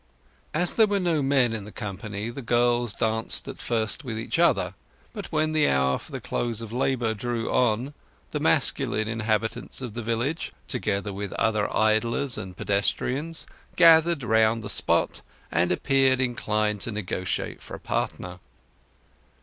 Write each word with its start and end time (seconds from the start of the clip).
As 0.55 0.73
there 0.73 0.87
were 0.87 0.99
no 0.99 1.21
men 1.21 1.53
in 1.53 1.65
the 1.65 1.71
company, 1.71 2.31
the 2.31 2.41
girls 2.41 2.91
danced 2.95 3.47
at 3.47 3.59
first 3.59 4.03
with 4.03 4.17
each 4.17 4.39
other, 4.39 4.73
but 5.13 5.31
when 5.31 5.51
the 5.51 5.69
hour 5.69 5.99
for 5.99 6.11
the 6.11 6.19
close 6.19 6.59
of 6.59 6.73
labour 6.73 7.13
drew 7.13 7.51
on, 7.51 7.93
the 8.31 8.39
masculine 8.39 9.07
inhabitants 9.07 9.79
of 9.79 9.93
the 9.93 10.01
village, 10.01 10.53
together 10.67 11.13
with 11.13 11.33
other 11.33 11.71
idlers 11.71 12.35
and 12.35 12.57
pedestrians, 12.57 13.45
gathered 13.75 14.23
round 14.23 14.63
the 14.63 14.69
spot, 14.69 15.21
and 15.51 15.71
appeared 15.71 16.19
inclined 16.19 16.81
to 16.81 16.91
negotiate 16.91 17.61
for 17.61 17.75
a 17.75 17.79
partner. 17.79 18.39